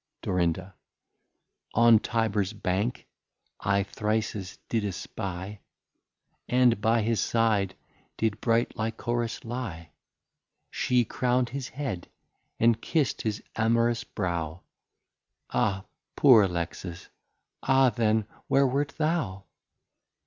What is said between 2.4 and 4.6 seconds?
Bank I Thyrsis